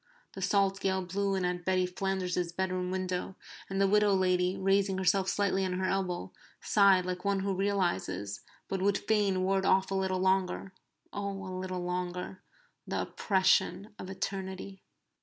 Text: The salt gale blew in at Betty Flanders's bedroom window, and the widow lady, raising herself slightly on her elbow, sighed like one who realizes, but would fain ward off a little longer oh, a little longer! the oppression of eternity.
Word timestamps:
The 0.33 0.41
salt 0.41 0.79
gale 0.79 1.03
blew 1.03 1.35
in 1.35 1.45
at 1.45 1.63
Betty 1.63 1.85
Flanders's 1.85 2.51
bedroom 2.51 2.89
window, 2.89 3.35
and 3.69 3.79
the 3.79 3.87
widow 3.87 4.15
lady, 4.15 4.57
raising 4.57 4.97
herself 4.97 5.29
slightly 5.29 5.63
on 5.63 5.73
her 5.73 5.85
elbow, 5.85 6.31
sighed 6.59 7.05
like 7.05 7.23
one 7.23 7.41
who 7.41 7.53
realizes, 7.53 8.41
but 8.67 8.81
would 8.81 8.97
fain 8.97 9.43
ward 9.43 9.63
off 9.63 9.91
a 9.91 9.93
little 9.93 10.17
longer 10.19 10.73
oh, 11.13 11.45
a 11.45 11.53
little 11.55 11.81
longer! 11.83 12.41
the 12.87 13.03
oppression 13.03 13.93
of 13.99 14.09
eternity. 14.09 14.81